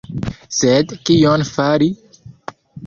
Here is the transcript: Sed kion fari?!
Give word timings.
Sed 0.59 0.95
kion 1.11 1.47
fari?! 1.53 1.95